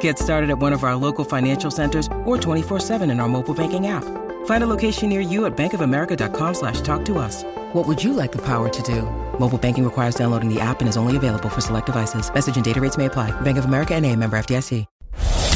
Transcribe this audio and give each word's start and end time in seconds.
Get 0.00 0.18
started 0.18 0.50
at 0.50 0.58
one 0.58 0.74
of 0.74 0.84
our 0.84 0.96
local 0.96 1.24
financial 1.24 1.70
centers 1.70 2.06
or 2.26 2.36
24-7 2.36 3.10
in 3.10 3.20
our 3.20 3.28
mobile 3.28 3.54
banking 3.54 3.86
app. 3.86 4.04
Find 4.44 4.62
a 4.62 4.66
location 4.66 5.08
near 5.08 5.20
you 5.20 5.46
at 5.46 5.56
bankofamerica.com 5.56 6.54
slash 6.54 6.82
talk 6.82 7.04
to 7.06 7.18
us. 7.18 7.44
What 7.72 7.86
would 7.86 8.04
you 8.04 8.12
like 8.12 8.32
the 8.32 8.42
power 8.42 8.68
to 8.68 8.82
do? 8.82 9.02
Mobile 9.38 9.58
banking 9.58 9.84
requires 9.84 10.14
downloading 10.14 10.52
the 10.52 10.60
app 10.60 10.80
and 10.80 10.88
is 10.88 10.98
only 10.98 11.16
available 11.16 11.48
for 11.48 11.62
select 11.62 11.86
devices. 11.86 12.32
Message 12.32 12.56
and 12.56 12.64
data 12.64 12.80
rates 12.80 12.98
may 12.98 13.06
apply. 13.06 13.30
Bank 13.40 13.56
of 13.56 13.64
America 13.64 13.94
and 13.94 14.04
a 14.04 14.14
member 14.14 14.36
FDIC. 14.36 14.84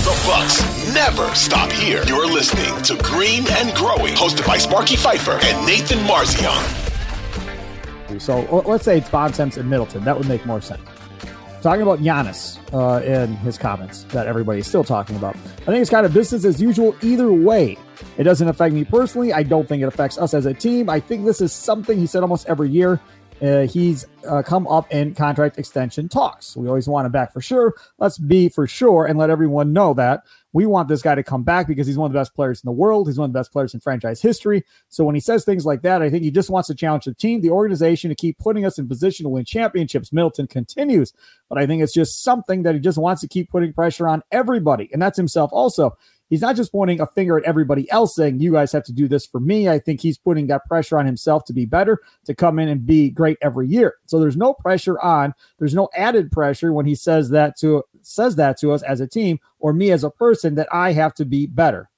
The 0.02 0.22
Bucks 0.27 0.95
never 0.95 1.33
stop 1.36 1.70
here. 1.70 2.02
You're 2.08 2.27
listening 2.27 2.83
to 2.83 2.97
Green 3.05 3.45
and 3.48 3.72
Growing, 3.77 4.14
hosted 4.14 4.45
by 4.45 4.58
Sparky 4.58 4.97
Fifer 4.97 5.39
and 5.41 5.64
Nathan 5.64 5.98
Marzion. 6.00 6.91
So 8.20 8.41
let's 8.67 8.84
say 8.84 8.98
it's 8.98 9.08
Bontemps 9.08 9.56
and 9.56 9.70
Middleton. 9.70 10.02
That 10.05 10.19
would 10.19 10.28
make 10.28 10.45
more 10.45 10.61
sense. 10.61 10.83
Talking 11.62 11.82
about 11.82 12.00
Giannis 12.00 12.58
uh, 12.74 13.05
in 13.05 13.36
his 13.36 13.56
comments 13.56 14.02
that 14.05 14.27
everybody's 14.27 14.66
still 14.66 14.82
talking 14.82 15.14
about. 15.14 15.36
I 15.36 15.66
think 15.66 15.77
it's 15.77 15.91
kind 15.91 16.05
of 16.05 16.12
business 16.12 16.44
as 16.44 16.60
usual 16.60 16.96
either 17.02 17.32
way. 17.32 17.78
It 18.18 18.24
doesn't 18.24 18.48
affect 18.48 18.74
me 18.74 18.84
personally. 18.84 19.32
I 19.32 19.44
don't 19.44 19.68
think 19.68 19.80
it 19.80 19.86
affects 19.86 20.18
us 20.18 20.34
as 20.34 20.44
a 20.44 20.52
team. 20.52 20.90
I 20.90 20.98
think 20.98 21.24
this 21.24 21.40
is 21.40 21.52
something 21.52 21.96
he 21.96 22.06
said 22.06 22.22
almost 22.22 22.48
every 22.48 22.68
year. 22.68 23.00
Uh, 23.43 23.67
he's 23.67 24.07
uh, 24.29 24.43
come 24.43 24.69
up 24.69 24.93
in 24.93 25.15
contract 25.15 25.59
extension 25.59 26.09
talks. 26.09 26.57
We 26.57 26.69
always 26.69 26.87
want 26.87 27.07
him 27.07 27.12
back 27.12 27.33
for 27.33 27.41
sure. 27.41 27.75
Let's 27.98 28.17
be 28.17 28.48
for 28.48 28.69
sure 28.69 29.07
and 29.07 29.19
let 29.19 29.31
everyone 29.31 29.73
know 29.73 29.95
that 29.95 30.23
we 30.53 30.67
want 30.67 30.89
this 30.89 31.03
guy 31.03 31.15
to 31.15 31.23
come 31.23 31.43
back 31.43 31.67
because 31.67 31.87
he's 31.87 31.97
one 31.97 32.07
of 32.07 32.13
the 32.13 32.19
best 32.19 32.35
players 32.35 32.63
in 32.63 32.69
the 32.69 32.73
world. 32.73 33.09
He's 33.09 33.19
one 33.19 33.31
of 33.31 33.33
the 33.33 33.39
best 33.39 33.53
players 33.53 33.75
in 33.75 33.81
franchise 33.81 34.20
history. 34.20 34.65
So 34.89 35.05
when 35.05 35.15
he 35.15 35.20
says 35.20 35.45
things 35.45 35.65
like 35.65 35.83
that, 35.83 36.03
I 36.03 36.11
think 36.11 36.23
he 36.23 36.31
just 36.31 36.51
wants 36.51 36.69
to 36.69 36.75
challenge 36.75 37.07
the 37.07 37.15
team, 37.15 37.41
the 37.41 37.51
organization 37.51 38.11
to 38.11 38.15
keep 38.15 38.39
putting 38.39 38.65
us 38.65 38.79
in 38.79 38.87
position 38.87 39.25
to 39.25 39.31
win 39.31 39.45
championships. 39.45 40.13
Middleton 40.13 40.47
continues, 40.47 41.13
but 41.48 41.59
I 41.59 41.67
think 41.67 41.83
it's 41.83 41.95
just 41.95 42.23
something 42.23 42.63
that 42.63 42.75
he 42.75 42.81
just 42.81 42.98
wants 42.98 43.23
to 43.23 43.29
keep 43.29 43.51
putting 43.51 43.73
pressure 43.73 44.09
on 44.09 44.23
everybody, 44.31 44.91
and 44.93 45.01
that's 45.01 45.17
himself 45.17 45.51
also 45.53 45.97
he's 46.33 46.41
not 46.41 46.56
just 46.56 46.72
pointing 46.72 46.98
a 46.98 47.06
finger 47.08 47.36
at 47.36 47.44
everybody 47.44 47.91
else 47.91 48.14
saying, 48.14 48.41
you 48.41 48.52
guys 48.52 48.72
have 48.72 48.84
to 48.84 48.92
do 48.92 49.06
this 49.06 49.27
for 49.27 49.38
me. 49.38 49.69
I 49.69 49.78
think 49.78 50.00
he's 50.00 50.16
putting 50.16 50.47
that 50.47 50.64
pressure 50.64 50.98
on 50.98 51.05
himself 51.05 51.44
to 51.44 51.52
be 51.52 51.66
better, 51.66 51.98
to 52.24 52.34
come 52.34 52.58
in 52.58 52.69
and 52.69 52.86
be 52.86 53.11
great 53.11 53.36
every 53.42 53.69
year. 53.69 53.97
So 54.06 54.19
there's 54.19 54.34
no 54.34 54.55
pressure 54.55 54.98
on, 55.00 55.34
there's 55.58 55.74
no 55.74 55.91
added 55.94 56.33
pressure 56.33 56.72
when 56.72 56.86
he 56.86 56.94
says 56.94 57.28
that 57.30 57.58
to 57.58 57.84
says 58.00 58.36
that 58.36 58.58
to 58.61 58.72
us 58.72 58.83
as 58.83 59.02
a 59.02 59.06
team 59.06 59.41
or 59.58 59.74
me 59.74 59.91
as 59.91 60.05
a 60.05 60.11
person 60.11 60.55
that 60.55 60.69
I 60.72 60.92
have 60.92 61.12
to 61.16 61.27
be 61.27 61.47
better. 61.47 61.91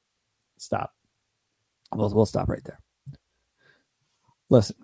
Stop. 0.58 0.92
We'll, 1.94 2.12
we'll 2.12 2.26
stop 2.26 2.48
right 2.48 2.64
there. 2.64 2.80
Listen, 4.50 4.74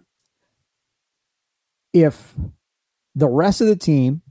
if 1.92 2.36
the 3.16 3.28
rest 3.28 3.60
of 3.60 3.66
the 3.66 3.74
team 3.74 4.22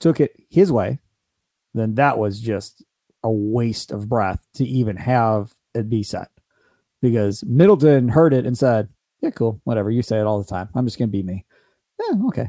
took 0.00 0.18
it 0.18 0.32
his 0.50 0.72
way, 0.72 0.98
then 1.74 1.94
that 1.94 2.18
was 2.18 2.40
just 2.40 2.82
a 3.24 3.30
waste 3.30 3.90
of 3.90 4.08
breath 4.08 4.46
to 4.54 4.64
even 4.64 4.96
have 4.96 5.52
it 5.74 5.90
be 5.90 6.04
said 6.04 6.28
because 7.02 7.44
Middleton 7.44 8.08
heard 8.08 8.32
it 8.32 8.46
and 8.46 8.56
said, 8.56 8.88
Yeah, 9.20 9.30
cool, 9.30 9.60
whatever. 9.64 9.90
You 9.90 10.02
say 10.02 10.20
it 10.20 10.26
all 10.26 10.38
the 10.38 10.48
time. 10.48 10.68
I'm 10.74 10.86
just 10.86 10.98
going 10.98 11.08
to 11.08 11.12
be 11.12 11.22
me. 11.22 11.44
Yeah, 12.00 12.16
okay. 12.28 12.48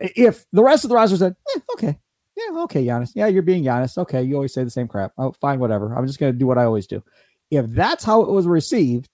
If 0.00 0.46
the 0.52 0.62
rest 0.62 0.84
of 0.84 0.88
the 0.88 0.96
roster 0.96 1.16
said, 1.16 1.36
Yeah, 1.54 1.62
okay. 1.74 1.98
Yeah, 2.36 2.62
okay, 2.62 2.84
Giannis. 2.84 3.12
Yeah, 3.14 3.28
you're 3.28 3.42
being 3.42 3.62
Giannis. 3.62 3.96
Okay, 3.98 4.22
you 4.22 4.34
always 4.34 4.52
say 4.52 4.64
the 4.64 4.70
same 4.70 4.88
crap. 4.88 5.12
Oh, 5.18 5.32
fine, 5.40 5.60
whatever. 5.60 5.94
I'm 5.94 6.06
just 6.06 6.18
going 6.18 6.32
to 6.32 6.38
do 6.38 6.46
what 6.46 6.58
I 6.58 6.64
always 6.64 6.86
do. 6.86 7.04
If 7.50 7.66
that's 7.66 8.02
how 8.02 8.22
it 8.22 8.30
was 8.30 8.46
received, 8.46 9.08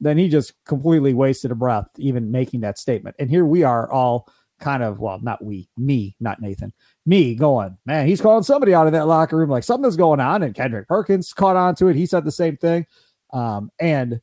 then 0.00 0.18
he 0.18 0.28
just 0.28 0.52
completely 0.66 1.14
wasted 1.14 1.50
a 1.50 1.54
breath 1.54 1.88
even 1.96 2.30
making 2.30 2.60
that 2.60 2.78
statement. 2.78 3.16
And 3.18 3.30
here 3.30 3.44
we 3.46 3.62
are 3.62 3.90
all 3.90 4.28
kind 4.58 4.82
of, 4.82 4.98
well, 4.98 5.18
not 5.22 5.44
we, 5.44 5.68
me, 5.76 6.16
not 6.20 6.40
Nathan, 6.40 6.72
me 7.06 7.34
going, 7.34 7.76
man, 7.86 8.06
he's 8.06 8.20
calling 8.20 8.42
somebody 8.42 8.74
out 8.74 8.86
of 8.86 8.92
that 8.92 9.06
locker 9.06 9.36
room 9.36 9.50
like 9.50 9.64
something's 9.64 9.96
going 9.96 10.20
on. 10.20 10.42
And 10.42 10.54
Kendrick 10.54 10.88
Perkins 10.88 11.32
caught 11.32 11.56
on 11.56 11.74
to 11.76 11.88
it. 11.88 11.96
He 11.96 12.06
said 12.06 12.24
the 12.24 12.32
same 12.32 12.56
thing. 12.56 12.86
Um, 13.32 13.70
and 13.78 14.20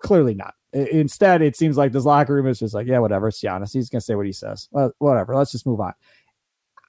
clearly 0.00 0.34
not. 0.34 0.54
Instead, 0.72 1.42
it 1.42 1.56
seems 1.56 1.76
like 1.76 1.92
this 1.92 2.04
locker 2.04 2.34
room 2.34 2.46
is 2.46 2.58
just 2.58 2.74
like, 2.74 2.86
yeah, 2.86 2.98
whatever. 2.98 3.28
It's 3.28 3.40
Giannis. 3.40 3.72
He's 3.72 3.88
to 3.90 4.00
say 4.00 4.14
what 4.14 4.26
he 4.26 4.32
says. 4.32 4.68
Well, 4.72 4.92
whatever. 4.98 5.36
Let's 5.36 5.52
just 5.52 5.66
move 5.66 5.80
on. 5.80 5.94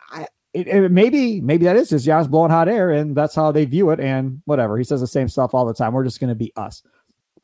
I, 0.09 0.27
it, 0.53 0.67
it, 0.67 0.91
maybe, 0.91 1.41
maybe 1.41 1.65
that 1.65 1.75
is 1.75 1.89
just 1.89 2.07
Giannis 2.07 2.29
blowing 2.29 2.51
hot 2.51 2.67
air 2.67 2.89
and 2.91 3.15
that's 3.15 3.35
how 3.35 3.51
they 3.51 3.65
view 3.65 3.91
it. 3.91 3.99
And 3.99 4.41
whatever. 4.45 4.77
He 4.77 4.83
says 4.83 5.01
the 5.01 5.07
same 5.07 5.27
stuff 5.27 5.53
all 5.53 5.65
the 5.65 5.73
time. 5.73 5.93
We're 5.93 6.03
just 6.03 6.19
to 6.29 6.35
be 6.35 6.51
us. 6.55 6.81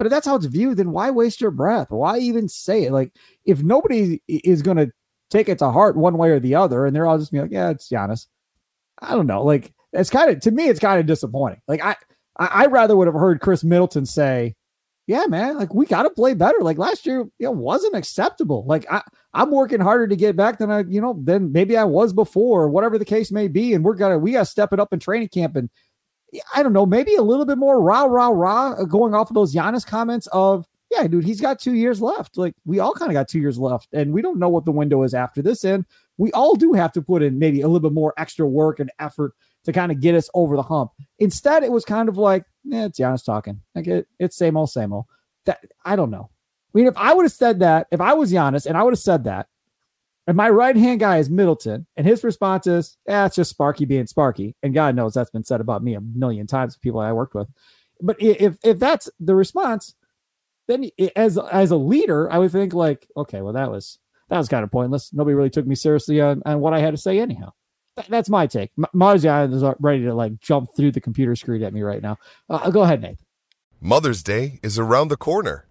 But 0.02 0.08
if 0.08 0.12
that's 0.14 0.26
how 0.26 0.36
it's 0.36 0.48
viewed, 0.48 0.78
then 0.78 0.94
why 0.94 1.12
waste 1.12 1.42
your 1.42 1.52
breath? 1.52 1.92
Why 1.92 2.18
even 2.18 2.48
say 2.48 2.86
it? 2.86 2.92
Like, 2.92 3.14
if 3.46 3.62
nobody 3.62 4.20
is 4.28 4.64
going 4.64 4.78
to 4.78 4.92
take 5.30 5.48
it 5.48 5.60
to 5.60 5.70
heart 5.70 5.96
one 5.96 6.18
way 6.18 6.32
or 6.32 6.40
the 6.40 6.56
other, 6.56 6.88
and 6.88 6.96
they're 6.96 7.06
all 7.06 7.20
just 7.20 7.32
be 7.32 7.40
like, 7.40 7.52
yeah, 7.52 7.70
it's 7.70 7.88
Giannis. 7.88 8.26
I 9.00 9.12
don't 9.12 9.28
know. 9.28 9.44
Like, 9.44 9.72
it's 9.94 10.10
kind 10.10 10.32
of 10.32 10.40
to 10.40 10.50
me, 10.50 10.70
it's 10.70 10.80
kind 10.80 11.00
of 11.00 11.06
disappointing. 11.06 11.62
Like, 11.68 11.86
I, 11.86 11.96
I, 12.36 12.66
rather 12.66 12.98
would 12.98 13.06
have 13.10 13.14
heard 13.14 13.42
Khris 13.42 13.64
Middleton 13.64 14.08
say, 14.08 14.56
yeah, 15.06 15.28
man, 15.28 15.56
like 15.56 15.72
we 15.72 15.86
got 15.86 16.02
to 16.02 16.10
play 16.10 16.34
better. 16.34 16.62
Like 16.62 16.80
last 16.80 17.06
year, 17.06 17.28
it 17.38 17.54
wasn't 17.54 17.96
acceptable. 17.96 18.66
Like 18.66 18.92
I, 18.92 19.04
I'm 19.36 19.52
working 19.52 19.82
harder 19.82 20.08
to 20.08 20.16
get 20.16 20.36
back 20.36 20.58
than 20.58 20.72
I, 20.72 20.80
you 20.80 21.00
know, 21.00 21.22
than 21.22 21.52
maybe 21.52 21.78
I 21.78 21.84
was 21.84 22.12
before, 22.12 22.64
or 22.64 22.70
whatever 22.70 22.98
the 22.98 23.06
case 23.06 23.32
may 23.32 23.48
be. 23.48 23.76
And 23.76 23.86
we're 23.86 23.94
gonna, 23.94 24.18
we 24.18 24.32
got 24.32 24.40
to 24.40 24.46
step 24.46 24.74
it 24.74 24.80
up 24.80 24.94
in 24.94 25.00
training 25.00 25.28
camp 25.28 25.56
and 25.58 25.70
I 26.56 26.64
don't 26.64 26.74
know, 26.74 26.86
maybe 26.86 27.16
a 27.16 27.22
little 27.22 27.46
bit 27.46 27.58
more 27.58 27.82
rah, 27.82 28.04
rah, 28.04 28.30
rah 28.30 28.72
uh, 28.74 28.86
going 28.86 29.14
off 29.14 29.30
of 29.30 29.36
those 29.36 29.54
Giannis 29.54 29.86
comments 29.86 30.28
of, 30.32 30.66
yeah, 30.90 31.08
dude, 31.08 31.24
he's 31.24 31.42
got 31.42 31.60
two 31.60 31.74
years 31.74 32.02
left. 32.02 32.38
Like 32.38 32.54
we 32.66 32.80
all 32.80 32.94
kind 32.94 33.12
of 33.12 33.14
got 33.14 33.28
two 33.28 33.40
years 33.40 33.58
left, 33.58 33.90
and 33.94 34.14
we 34.14 34.22
don't 34.22 34.40
know 34.40 34.50
what 34.50 34.66
the 34.66 34.72
window 34.72 35.04
is 35.04 35.14
after 35.14 35.42
this. 35.42 35.64
And 35.64 35.86
we 36.18 36.32
all 36.34 36.56
do 36.56 36.74
have 36.74 36.92
to 36.94 37.02
put 37.02 37.24
in 37.24 37.40
maybe 37.40 37.62
a 37.62 37.68
little 37.68 37.80
bit 37.80 37.94
more 37.94 38.14
extra 38.18 38.46
work 38.46 38.80
and 38.80 38.92
effort 39.00 39.34
to 39.64 39.72
kind 39.72 39.92
of 39.92 40.02
get 40.02 40.16
us 40.16 40.30
over 40.34 40.56
the 40.56 40.64
hump. 40.64 40.92
Instead, 41.20 41.64
it 41.64 41.72
was 41.72 41.86
kind 41.86 42.10
of 42.10 42.18
like, 42.18 42.44
yeah, 42.64 42.86
it's 42.86 43.00
Giannis 43.00 43.26
talking. 43.26 43.62
Like 43.76 43.88
it, 43.88 44.08
it's 44.20 44.36
same 44.36 44.58
old, 44.58 44.70
same 44.70 44.92
old. 44.94 45.06
That 45.46 45.60
I 45.86 45.96
don't 45.96 46.12
know. 46.12 46.30
I 46.74 46.78
mean, 46.78 46.88
if 46.88 46.98
I 46.98 47.14
would 47.14 47.24
have 47.24 47.32
said 47.32 47.60
that, 47.60 47.88
if 47.92 48.02
I 48.02 48.14
was 48.14 48.32
Giannis 48.32 48.66
and 48.66 48.78
I 48.78 48.84
would 48.84 48.94
have 48.94 49.00
said 49.00 49.26
that, 49.26 49.48
and 50.28 50.38
my 50.38 50.50
right 50.50 50.76
hand 50.76 51.00
guy 51.00 51.18
is 51.18 51.30
Middleton, 51.30 51.88
and 51.96 52.06
his 52.06 52.24
response 52.24 52.68
is, 52.68 52.98
"Yeah, 53.08 53.26
it's 53.26 53.36
just 53.36 53.50
Sparky 53.50 53.86
being 53.86 54.08
Sparky." 54.08 54.56
And 54.62 54.74
God 54.74 54.96
knows 54.96 55.14
that's 55.14 55.32
been 55.32 55.44
said 55.44 55.62
about 55.62 55.84
me 55.84 55.96
a 55.96 56.02
million 56.02 56.48
times 56.48 56.76
with 56.76 56.82
people 56.82 57.00
I 57.00 57.12
worked 57.12 57.34
with. 57.34 57.48
But 58.02 58.22
if 58.22 58.58
if 58.64 58.80
that's 58.80 59.10
the 59.20 59.36
response, 59.36 59.96
then 60.68 60.90
as 61.16 61.38
as 61.38 61.72
a 61.72 61.76
leader, 61.76 62.32
I 62.32 62.38
would 62.38 62.52
think 62.52 62.74
like, 62.74 63.08
okay, 63.18 63.42
well 63.42 63.54
that 63.54 63.72
was 63.72 64.00
that 64.30 64.38
was 64.38 64.48
kind 64.48 64.64
of 64.64 64.72
pointless. 64.72 65.12
Nobody 65.14 65.36
really 65.36 65.50
took 65.50 65.68
me 65.68 65.76
seriously 65.76 66.22
on, 66.22 66.42
on 66.46 66.60
what 66.62 66.74
I 66.74 66.80
had 66.80 66.92
to 66.92 66.98
say 66.98 67.20
anyhow. 67.20 67.52
that's 68.08 68.30
my 68.30 68.48
take. 68.48 68.72
Marzion 68.96 69.54
is 69.54 69.64
ready 69.80 70.04
to 70.04 70.14
like 70.14 70.40
jump 70.40 70.70
through 70.76 70.92
the 70.92 71.02
computer 71.02 71.36
screen 71.36 71.64
at 71.64 71.74
me 71.74 71.82
right 71.82 72.02
now. 72.02 72.18
Uh, 72.50 72.70
go 72.70 72.84
ahead, 72.84 73.02
Nathan. 73.02 73.26
Mother's 73.82 74.24
Day 74.24 74.60
is 74.64 74.80
around 74.80 75.10
the 75.10 75.18
corner. 75.18 75.66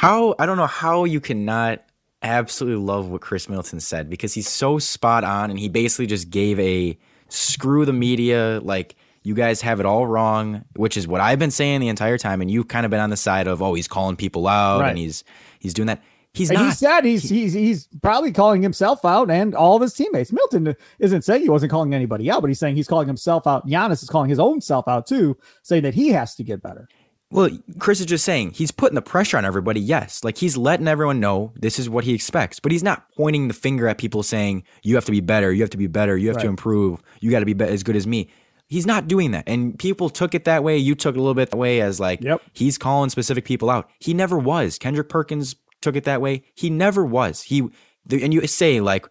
how 0.00 0.34
I 0.38 0.46
don't 0.46 0.56
know 0.56 0.66
how 0.66 1.04
you 1.04 1.20
cannot 1.20 1.82
absolutely 2.22 2.82
love 2.82 3.08
what 3.10 3.20
Khris 3.20 3.48
Middleton 3.50 3.80
said 3.80 4.08
because 4.08 4.32
he's 4.32 4.48
so 4.48 4.78
spot 4.78 5.24
on 5.24 5.50
and 5.50 5.58
he 5.58 5.68
basically 5.68 6.06
just 6.06 6.30
gave 6.30 6.58
a 6.58 6.98
screw 7.28 7.84
the 7.84 7.92
media 7.92 8.60
like 8.62 8.96
you 9.24 9.34
guys 9.34 9.60
have 9.60 9.78
it 9.78 9.84
all 9.84 10.06
wrong, 10.06 10.64
which 10.76 10.96
is 10.96 11.06
what 11.06 11.20
I've 11.20 11.38
been 11.38 11.50
saying 11.50 11.80
the 11.80 11.88
entire 11.88 12.16
time 12.16 12.40
and 12.40 12.50
you've 12.50 12.68
kind 12.68 12.86
of 12.86 12.90
been 12.90 13.00
on 13.00 13.10
the 13.10 13.16
side 13.18 13.46
of 13.46 13.60
oh 13.60 13.74
he's 13.74 13.88
calling 13.88 14.16
people 14.16 14.48
out 14.48 14.80
Right. 14.80 14.88
and 14.88 14.98
he's 14.98 15.22
he's 15.58 15.74
doing 15.74 15.88
that. 15.88 16.02
He's 16.32 16.48
And 16.48 16.60
not. 16.60 16.66
he 16.66 16.72
said 16.72 17.04
he's 17.04 17.28
he's 17.28 17.52
he's 17.52 17.88
probably 18.02 18.32
calling 18.32 18.62
himself 18.62 19.04
out 19.04 19.30
and 19.30 19.54
all 19.54 19.76
of 19.76 19.82
his 19.82 19.92
teammates. 19.92 20.32
Middleton 20.32 20.76
isn't 20.98 21.22
saying 21.24 21.42
he 21.42 21.50
wasn't 21.50 21.72
calling 21.72 21.92
anybody 21.92 22.30
out, 22.30 22.40
but 22.40 22.46
he's 22.48 22.58
saying 22.60 22.76
he's 22.76 22.86
calling 22.88 23.08
himself 23.08 23.46
out. 23.46 23.66
Giannis 23.66 24.02
is 24.02 24.08
calling 24.08 24.30
his 24.30 24.38
own 24.38 24.60
self 24.62 24.86
out 24.88 25.06
too, 25.06 25.36
saying 25.62 25.82
that 25.82 25.92
he 25.94 26.08
has 26.08 26.34
to 26.36 26.42
get 26.44 26.62
better. 26.62 26.88
Well, 27.32 27.48
Khris 27.78 28.00
is 28.00 28.06
just 28.06 28.24
saying 28.24 28.52
he's 28.52 28.72
putting 28.72 28.96
the 28.96 29.02
pressure 29.02 29.36
on 29.38 29.44
everybody. 29.44 29.80
Yes, 29.80 30.24
like 30.24 30.36
he's 30.38 30.56
letting 30.56 30.88
everyone 30.88 31.20
know 31.20 31.52
this 31.54 31.78
is 31.78 31.88
what 31.88 32.02
he 32.04 32.12
expects, 32.12 32.58
but 32.58 32.72
he's 32.72 32.82
not 32.82 33.08
pointing 33.16 33.46
the 33.46 33.54
finger 33.54 33.86
at 33.86 33.98
people 33.98 34.22
saying 34.24 34.64
you 34.82 34.96
have 34.96 35.04
to 35.04 35.12
be 35.12 35.20
better, 35.20 35.52
you 35.52 35.62
have 35.62 35.70
to 35.70 35.76
be 35.76 35.86
better, 35.86 36.16
you 36.16 36.28
have 36.28 36.38
to 36.38 36.48
improve, 36.48 37.00
you 37.20 37.30
got 37.30 37.38
to 37.40 37.46
be, 37.46 37.52
be 37.52 37.64
as 37.64 37.84
good 37.84 37.94
as 37.94 38.06
me. 38.06 38.28
He's 38.66 38.86
not 38.86 39.06
doing 39.08 39.30
that, 39.32 39.44
and 39.48 39.78
people 39.78 40.10
took 40.10 40.34
it 40.34 40.44
that 40.44 40.62
way. 40.62 40.76
You 40.76 40.94
took 40.94 41.14
it 41.14 41.18
a 41.18 41.20
little 41.20 41.34
bit 41.34 41.50
that 41.50 41.56
way 41.56 41.80
as 41.80 41.98
like 42.00 42.22
Yep. 42.22 42.40
he's 42.52 42.78
calling 42.78 43.10
specific 43.10 43.44
people 43.44 43.70
out. 43.70 43.88
He 44.00 44.14
never 44.14 44.38
was. 44.38 44.78
Kendrick 44.78 45.08
Perkins 45.08 45.56
took 45.82 45.96
it 45.96 46.04
that 46.04 46.20
way. 46.20 46.42
He 46.54 46.70
never 46.70 47.04
was. 47.04 47.42
He 47.42 47.68
the, 48.06 48.22
and 48.22 48.32
you 48.32 48.46
say 48.46 48.80
like 48.80 49.06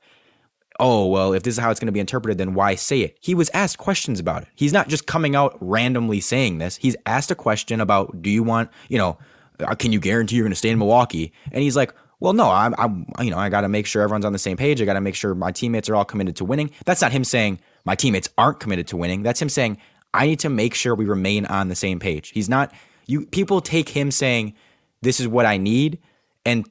oh, 0.79 1.07
well, 1.07 1.33
if 1.33 1.43
this 1.43 1.55
is 1.55 1.59
how 1.59 1.71
it's 1.71 1.79
going 1.79 1.87
to 1.87 1.91
be 1.93 1.99
interpreted, 1.99 2.37
then 2.37 2.53
why 2.53 2.75
say 2.75 3.01
it? 3.01 3.17
He 3.21 3.35
was 3.35 3.49
asked 3.53 3.77
questions 3.77 4.19
about 4.19 4.43
it. 4.43 4.49
He's 4.55 4.73
not 4.73 4.87
just 4.87 5.05
coming 5.05 5.35
out 5.35 5.57
randomly 5.59 6.19
saying 6.19 6.57
this. 6.57 6.77
He's 6.77 6.95
asked 7.05 7.31
a 7.31 7.35
question 7.35 7.81
about, 7.81 8.21
do 8.21 8.29
you 8.29 8.43
want, 8.43 8.69
you 8.87 8.97
know, 8.97 9.17
uh, 9.59 9.75
can 9.75 9.91
you 9.91 9.99
guarantee 9.99 10.35
you're 10.35 10.45
going 10.45 10.51
to 10.51 10.55
stay 10.55 10.69
in 10.69 10.79
Milwaukee? 10.79 11.33
And 11.51 11.61
he's 11.61 11.75
like, 11.75 11.93
well, 12.19 12.33
no, 12.33 12.49
I'm, 12.49 12.75
I'm 12.77 13.05
you 13.21 13.31
know, 13.31 13.37
I 13.37 13.49
got 13.49 13.61
to 13.61 13.69
make 13.69 13.85
sure 13.85 14.01
everyone's 14.01 14.25
on 14.25 14.33
the 14.33 14.39
same 14.39 14.57
page. 14.57 14.81
I 14.81 14.85
got 14.85 14.93
to 14.93 15.01
make 15.01 15.15
sure 15.15 15.33
my 15.35 15.51
teammates 15.51 15.89
are 15.89 15.95
all 15.95 16.05
committed 16.05 16.35
to 16.37 16.45
winning. 16.45 16.71
That's 16.85 17.01
not 17.01 17.11
him 17.11 17.23
saying 17.23 17.59
my 17.85 17.95
teammates 17.95 18.29
aren't 18.37 18.59
committed 18.59 18.87
to 18.87 18.97
winning. 18.97 19.23
That's 19.23 19.41
him 19.41 19.49
saying, 19.49 19.77
I 20.13 20.25
need 20.25 20.39
to 20.39 20.49
make 20.49 20.73
sure 20.73 20.95
we 20.95 21.05
remain 21.05 21.45
on 21.45 21.69
the 21.69 21.75
same 21.75 21.99
page. 21.99 22.29
He's 22.29 22.49
not, 22.49 22.73
you, 23.05 23.25
people 23.27 23.61
take 23.61 23.89
him 23.89 24.11
saying, 24.11 24.55
this 25.01 25.19
is 25.19 25.27
what 25.27 25.45
I 25.45 25.57
need. 25.57 25.99
And 26.45 26.69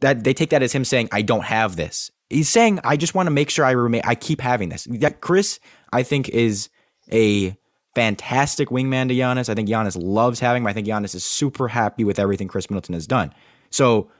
that 0.00 0.24
they 0.24 0.34
take 0.34 0.50
that 0.50 0.62
as 0.62 0.72
him 0.72 0.84
saying, 0.84 1.10
I 1.12 1.22
don't 1.22 1.44
have 1.44 1.76
this. 1.76 2.10
He's 2.32 2.48
saying, 2.48 2.80
I 2.84 2.96
just 2.96 3.14
want 3.14 3.26
to 3.26 3.30
make 3.30 3.50
sure 3.50 3.64
I 3.64 3.72
remain, 3.72 4.02
I 4.04 4.14
keep 4.14 4.40
having 4.40 4.70
this. 4.70 4.84
That 4.90 5.20
Khris, 5.20 5.60
I 5.92 6.02
think, 6.02 6.28
is 6.30 6.68
a 7.12 7.56
fantastic 7.94 8.70
wingman 8.70 9.08
to 9.08 9.14
Giannis. 9.14 9.48
I 9.48 9.54
think 9.54 9.68
Giannis 9.68 9.96
loves 10.00 10.40
having 10.40 10.62
him. 10.62 10.66
I 10.66 10.72
think 10.72 10.86
Giannis 10.86 11.14
is 11.14 11.24
super 11.24 11.68
happy 11.68 12.04
with 12.04 12.18
everything 12.18 12.48
Khris 12.48 12.70
Middleton 12.70 12.94
has 12.94 13.06
done. 13.06 13.32
So, 13.70 14.10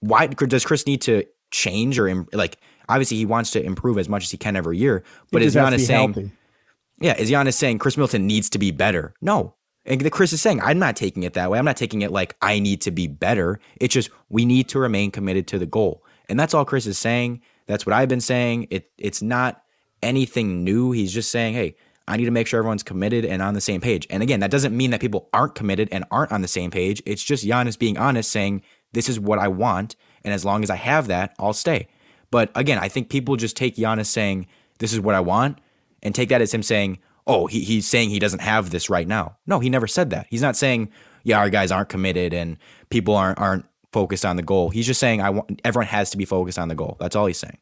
why 0.00 0.26
does 0.26 0.64
Khris 0.64 0.86
need 0.86 1.00
to 1.02 1.24
change 1.50 1.98
or 1.98 2.26
like? 2.32 2.58
Obviously, 2.88 3.16
he 3.16 3.24
wants 3.24 3.52
to 3.52 3.62
improve 3.62 3.96
as 3.96 4.08
much 4.08 4.24
as 4.24 4.30
he 4.30 4.36
can 4.36 4.56
every 4.56 4.76
year. 4.76 5.04
But 5.30 5.40
is 5.42 5.54
Giannis 5.54 5.86
saying, 5.86 6.12
healthy. 6.12 6.32
yeah, 7.00 7.16
is 7.16 7.30
Giannis 7.30 7.54
saying 7.54 7.78
Khris 7.78 7.96
Middleton 7.96 8.26
needs 8.26 8.50
to 8.50 8.58
be 8.58 8.70
better? 8.70 9.14
No. 9.22 9.54
And 9.84 10.00
the 10.00 10.10
Khris 10.10 10.32
is 10.32 10.42
saying, 10.42 10.60
I'm 10.60 10.78
not 10.78 10.94
taking 10.94 11.22
it 11.22 11.34
that 11.34 11.50
way. 11.50 11.58
I'm 11.58 11.64
not 11.64 11.76
taking 11.76 12.02
it 12.02 12.10
like 12.12 12.36
I 12.42 12.58
need 12.58 12.80
to 12.82 12.90
be 12.90 13.06
better. 13.06 13.58
It's 13.80 13.94
just 13.94 14.10
we 14.28 14.44
need 14.44 14.68
to 14.70 14.78
remain 14.78 15.10
committed 15.10 15.46
to 15.48 15.58
the 15.58 15.66
goal. 15.66 16.04
And 16.28 16.38
that's 16.38 16.54
all 16.54 16.64
Khris 16.64 16.86
is 16.86 16.98
saying. 16.98 17.40
That's 17.72 17.86
what 17.86 17.94
I've 17.94 18.08
been 18.08 18.20
saying. 18.20 18.68
It 18.70 18.90
it's 18.98 19.22
not 19.22 19.62
anything 20.02 20.62
new. 20.62 20.92
He's 20.92 21.12
just 21.12 21.30
saying, 21.30 21.54
hey, 21.54 21.74
I 22.06 22.16
need 22.16 22.26
to 22.26 22.30
make 22.30 22.46
sure 22.46 22.58
everyone's 22.58 22.82
committed 22.82 23.24
and 23.24 23.40
on 23.40 23.54
the 23.54 23.60
same 23.60 23.80
page. 23.80 24.06
And 24.10 24.22
again, 24.22 24.40
that 24.40 24.50
doesn't 24.50 24.76
mean 24.76 24.90
that 24.90 25.00
people 25.00 25.28
aren't 25.32 25.54
committed 25.54 25.88
and 25.92 26.04
aren't 26.10 26.32
on 26.32 26.42
the 26.42 26.48
same 26.48 26.70
page. 26.70 27.02
It's 27.06 27.22
just 27.22 27.46
Giannis 27.46 27.78
being 27.78 27.96
honest, 27.96 28.30
saying, 28.30 28.62
this 28.92 29.08
is 29.08 29.18
what 29.18 29.38
I 29.38 29.48
want. 29.48 29.96
And 30.24 30.34
as 30.34 30.44
long 30.44 30.62
as 30.62 30.70
I 30.70 30.76
have 30.76 31.06
that, 31.08 31.34
I'll 31.38 31.52
stay. 31.52 31.88
But 32.30 32.50
again, 32.54 32.78
I 32.78 32.88
think 32.88 33.08
people 33.08 33.36
just 33.36 33.56
take 33.56 33.76
Giannis 33.76 34.06
saying, 34.06 34.46
this 34.78 34.92
is 34.92 35.00
what 35.00 35.14
I 35.14 35.20
want, 35.20 35.58
and 36.02 36.14
take 36.14 36.28
that 36.30 36.42
as 36.42 36.52
him 36.52 36.62
saying, 36.62 36.98
oh, 37.26 37.46
he, 37.46 37.60
he's 37.60 37.86
saying 37.86 38.10
he 38.10 38.18
doesn't 38.18 38.40
have 38.40 38.70
this 38.70 38.90
right 38.90 39.06
now. 39.06 39.36
No, 39.46 39.60
he 39.60 39.70
never 39.70 39.86
said 39.86 40.10
that. 40.10 40.26
He's 40.28 40.42
not 40.42 40.56
saying, 40.56 40.90
yeah, 41.24 41.38
our 41.38 41.50
guys 41.50 41.70
aren't 41.70 41.88
committed 41.88 42.34
and 42.34 42.56
people 42.90 43.14
aren't 43.14 43.38
aren't 43.38 43.64
focused 43.92 44.24
on 44.24 44.36
the 44.36 44.42
goal. 44.42 44.70
He's 44.70 44.86
just 44.86 45.00
saying 45.00 45.20
I 45.20 45.30
want 45.30 45.60
everyone 45.64 45.86
has 45.86 46.10
to 46.10 46.16
be 46.16 46.24
focused 46.24 46.58
on 46.58 46.68
the 46.68 46.74
goal. 46.74 46.96
That's 47.00 47.16
all 47.16 47.26
he's 47.26 47.38
saying. 47.38 47.58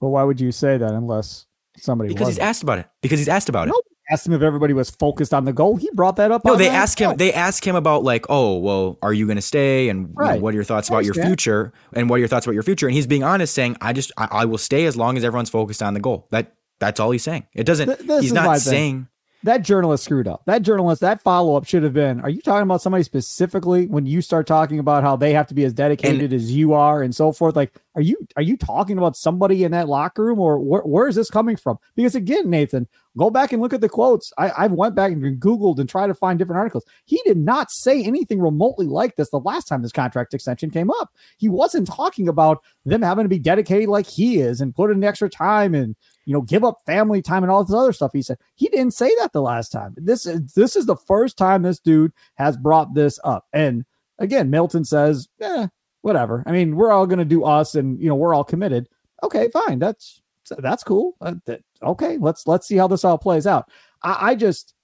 But 0.00 0.08
why 0.08 0.22
would 0.22 0.40
you 0.40 0.52
say 0.52 0.78
that 0.78 0.92
unless 0.92 1.46
somebody 1.76 2.08
Because 2.08 2.26
was? 2.28 2.36
he's 2.36 2.42
asked 2.42 2.62
about 2.62 2.78
it. 2.78 2.86
Because 3.02 3.18
he's 3.18 3.28
asked 3.28 3.48
about 3.48 3.68
it. 3.68 3.70
Nobody 3.70 3.86
asked 4.10 4.26
him 4.26 4.32
if 4.32 4.42
everybody 4.42 4.72
was 4.72 4.90
focused 4.90 5.34
on 5.34 5.44
the 5.44 5.52
goal. 5.52 5.76
He 5.76 5.90
brought 5.94 6.16
that 6.16 6.32
up. 6.32 6.44
No, 6.44 6.56
they 6.56 6.68
that 6.68 6.74
ask 6.74 6.98
him. 6.98 7.16
They 7.16 7.32
ask 7.32 7.64
him 7.64 7.76
about 7.76 8.02
like, 8.02 8.24
oh, 8.28 8.58
well, 8.58 8.98
are 9.02 9.12
you 9.12 9.26
going 9.26 9.36
to 9.36 9.42
stay? 9.42 9.88
And 9.88 10.08
you 10.08 10.24
know, 10.24 10.36
what 10.36 10.52
are 10.52 10.56
your 10.56 10.64
thoughts 10.64 10.88
about 10.88 11.04
your 11.04 11.14
future? 11.14 11.72
And 11.92 12.08
what 12.08 12.16
are 12.16 12.20
your 12.20 12.28
thoughts 12.28 12.46
about 12.46 12.54
your 12.54 12.62
future? 12.62 12.86
And 12.86 12.94
he's 12.94 13.06
being 13.06 13.22
honest, 13.22 13.54
saying, 13.54 13.76
I 13.80 13.92
just, 13.92 14.10
I, 14.16 14.28
I 14.30 14.44
will 14.46 14.58
stay 14.58 14.86
as 14.86 14.96
long 14.96 15.16
as 15.16 15.24
everyone's 15.24 15.50
focused 15.50 15.82
on 15.82 15.94
the 15.94 16.00
goal. 16.00 16.26
That, 16.30 16.54
that's 16.80 16.98
all 16.98 17.10
he's 17.10 17.22
saying. 17.22 17.46
It 17.54 17.64
doesn't. 17.64 17.98
Th- 17.98 18.20
he's 18.20 18.32
not 18.32 18.58
saying. 18.58 19.06
That 19.44 19.62
journalist 19.62 20.04
screwed 20.04 20.28
up. 20.28 20.42
That 20.46 20.62
journalist, 20.62 21.00
that 21.00 21.20
follow 21.22 21.56
up 21.56 21.66
should 21.66 21.82
have 21.82 21.94
been: 21.94 22.20
Are 22.20 22.28
you 22.28 22.40
talking 22.40 22.62
about 22.62 22.82
somebody 22.82 23.04
specifically 23.04 23.86
when 23.86 24.06
you 24.06 24.20
start 24.20 24.46
talking 24.46 24.78
about 24.78 25.02
how 25.02 25.16
they 25.16 25.32
have 25.32 25.46
to 25.48 25.54
be 25.54 25.64
as 25.64 25.72
dedicated 25.72 26.32
as 26.32 26.52
you 26.52 26.72
are 26.74 27.02
and 27.02 27.14
so 27.14 27.32
forth? 27.32 27.56
Like, 27.56 27.72
are 27.94 28.02
you 28.02 28.16
are 28.36 28.42
you 28.42 28.56
talking 28.56 28.98
about 28.98 29.16
somebody 29.16 29.64
in 29.64 29.72
that 29.72 29.88
locker 29.88 30.24
room, 30.24 30.38
or 30.38 30.58
where, 30.58 30.82
where 30.82 31.08
is 31.08 31.16
this 31.16 31.30
coming 31.30 31.56
from? 31.56 31.78
Because 31.96 32.14
again, 32.14 32.48
Nathan, 32.48 32.86
go 33.18 33.30
back 33.30 33.52
and 33.52 33.60
look 33.60 33.72
at 33.72 33.80
the 33.80 33.88
quotes. 33.88 34.32
I, 34.38 34.50
I 34.50 34.66
went 34.68 34.94
back 34.94 35.10
and 35.10 35.40
googled 35.40 35.78
and 35.78 35.88
tried 35.88 36.06
to 36.06 36.14
find 36.14 36.38
different 36.38 36.58
articles. 36.58 36.84
He 37.04 37.20
did 37.24 37.36
not 37.36 37.70
say 37.70 38.02
anything 38.02 38.40
remotely 38.40 38.86
like 38.86 39.16
this 39.16 39.30
the 39.30 39.40
last 39.40 39.64
time 39.64 39.82
this 39.82 39.90
contract 39.90 40.34
extension 40.34 40.70
came 40.70 40.90
up. 40.90 41.10
He 41.38 41.48
wasn't 41.48 41.88
talking 41.88 42.28
about 42.28 42.62
them 42.84 43.02
having 43.02 43.24
to 43.24 43.28
be 43.28 43.40
dedicated 43.40 43.88
like 43.88 44.06
he 44.06 44.38
is 44.38 44.60
and 44.60 44.74
put 44.74 44.90
in 44.90 45.02
extra 45.02 45.28
time 45.28 45.74
and 45.74 45.96
you 46.26 46.34
know, 46.34 46.42
give 46.42 46.62
up 46.62 46.78
family 46.86 47.22
time 47.22 47.42
and 47.42 47.50
all 47.50 47.64
this 47.64 47.74
other 47.74 47.92
stuff. 47.92 48.12
He 48.12 48.22
said 48.22 48.38
he 48.54 48.68
didn't 48.68 48.94
say 48.94 49.10
that 49.18 49.32
the 49.32 49.42
last 49.42 49.70
time. 49.70 49.94
This 49.96 50.26
is 50.26 50.52
this 50.52 50.76
is 50.76 50.86
the 50.86 50.96
first 50.96 51.36
time 51.36 51.62
this 51.62 51.80
dude 51.80 52.12
has 52.36 52.56
brought 52.56 52.94
this 52.94 53.18
up. 53.24 53.46
And 53.52 53.84
again, 54.20 54.48
Middleton 54.48 54.84
says, 54.84 55.28
eh, 55.40 55.66
whatever. 56.02 56.42
I 56.46 56.52
mean, 56.52 56.76
we're 56.76 56.90
all 56.90 57.06
gonna 57.06 57.24
do 57.24 57.44
us, 57.44 57.74
and 57.74 58.00
you 58.00 58.08
know, 58.08 58.14
we're 58.14 58.34
all 58.34 58.44
committed. 58.44 58.88
Okay, 59.22 59.48
fine. 59.48 59.78
That's 59.78 60.20
that's 60.58 60.82
cool. 60.82 61.16
Uh, 61.20 61.34
that, 61.46 61.60
okay, 61.82 62.18
let's 62.18 62.46
let's 62.46 62.66
see 62.66 62.76
how 62.76 62.88
this 62.88 63.04
all 63.04 63.18
plays 63.18 63.46
out. 63.46 63.70
I, 64.02 64.30
I 64.30 64.34
just 64.34 64.74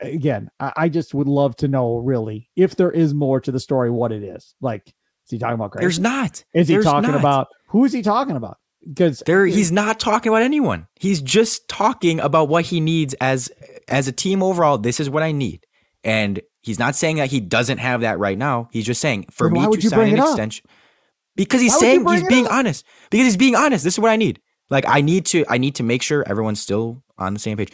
again, 0.00 0.50
I, 0.60 0.72
I 0.76 0.88
just 0.88 1.14
would 1.14 1.28
love 1.28 1.56
to 1.56 1.68
know 1.68 1.96
really 1.96 2.50
if 2.56 2.76
there 2.76 2.90
is 2.90 3.14
more 3.14 3.40
to 3.40 3.52
the 3.52 3.60
story, 3.60 3.90
what 3.90 4.12
it 4.12 4.22
is. 4.22 4.54
Like, 4.60 4.88
is 4.88 5.30
he 5.30 5.38
talking 5.38 5.54
about? 5.54 5.72
There's 5.74 5.98
not. 5.98 6.44
Is 6.54 6.68
he 6.68 6.74
There's 6.74 6.84
talking 6.84 7.10
not. 7.10 7.20
about 7.20 7.48
who 7.68 7.84
is 7.84 7.92
he 7.92 8.02
talking 8.02 8.36
about? 8.36 8.58
Because 8.86 9.22
There, 9.24 9.46
he's 9.46 9.70
not 9.70 10.00
talking 10.00 10.30
about 10.30 10.42
anyone. 10.42 10.88
He's 10.96 11.22
just 11.22 11.68
talking 11.68 12.18
about 12.18 12.48
what 12.48 12.64
he 12.64 12.80
needs 12.80 13.14
as 13.20 13.50
as 13.88 14.08
a 14.08 14.12
team 14.12 14.42
overall. 14.42 14.78
This 14.78 14.98
is 14.98 15.08
what 15.08 15.22
I 15.22 15.32
need, 15.32 15.64
and 16.02 16.40
he's 16.62 16.78
not 16.78 16.96
saying 16.96 17.16
that 17.16 17.30
he 17.30 17.40
doesn't 17.40 17.78
have 17.78 18.00
that 18.00 18.18
right 18.18 18.38
now. 18.38 18.68
He's 18.72 18.86
just 18.86 19.00
saying 19.00 19.26
for 19.30 19.50
me 19.50 19.60
to 19.60 19.88
sign 19.88 20.14
an 20.14 20.18
extension 20.18 20.64
because 21.36 21.60
he's 21.60 21.72
Why 21.72 21.80
saying 21.80 22.06
he's 22.06 22.24
being 22.28 22.46
up? 22.46 22.52
honest. 22.52 22.84
Because 23.10 23.26
he's 23.26 23.36
being 23.36 23.54
honest. 23.54 23.84
This 23.84 23.94
is 23.94 23.98
what 23.98 24.10
I 24.10 24.16
need. 24.16 24.40
Like 24.70 24.84
I 24.88 25.00
need 25.02 25.26
to 25.26 25.44
I 25.48 25.58
need 25.58 25.74
to 25.76 25.82
make 25.82 26.02
sure 26.02 26.24
everyone's 26.26 26.60
still 26.60 27.02
on 27.18 27.34
the 27.34 27.40
same 27.40 27.56
page. 27.56 27.70